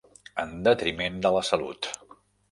[0.43, 1.91] En detriment de la salut.